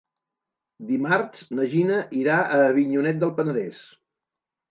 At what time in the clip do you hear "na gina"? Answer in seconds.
1.59-1.99